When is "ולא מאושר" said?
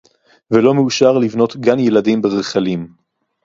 0.51-1.17